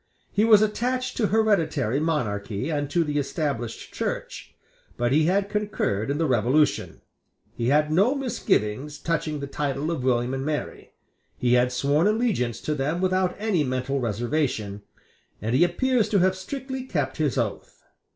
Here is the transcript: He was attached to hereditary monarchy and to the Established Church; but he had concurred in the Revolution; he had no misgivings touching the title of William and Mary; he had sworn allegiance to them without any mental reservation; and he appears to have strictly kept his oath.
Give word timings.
He 0.31 0.43
was 0.45 0.63
attached 0.63 1.15
to 1.17 1.27
hereditary 1.27 1.99
monarchy 1.99 2.71
and 2.71 2.89
to 2.89 3.03
the 3.03 3.19
Established 3.19 3.93
Church; 3.93 4.55
but 4.97 5.11
he 5.11 5.25
had 5.25 5.47
concurred 5.47 6.09
in 6.09 6.17
the 6.17 6.25
Revolution; 6.25 7.01
he 7.55 7.67
had 7.67 7.91
no 7.91 8.15
misgivings 8.15 8.97
touching 8.97 9.41
the 9.41 9.45
title 9.45 9.91
of 9.91 10.03
William 10.03 10.33
and 10.33 10.43
Mary; 10.43 10.93
he 11.37 11.53
had 11.53 11.71
sworn 11.71 12.07
allegiance 12.07 12.59
to 12.61 12.73
them 12.73 12.99
without 12.99 13.35
any 13.37 13.63
mental 13.63 13.99
reservation; 13.99 14.81
and 15.39 15.53
he 15.53 15.63
appears 15.63 16.09
to 16.09 16.17
have 16.17 16.35
strictly 16.35 16.81
kept 16.85 17.17
his 17.17 17.37
oath. 17.37 17.83